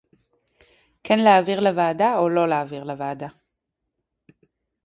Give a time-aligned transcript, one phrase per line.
[1.03, 3.27] כן להעביר לוועדה או לא להעביר לוועדה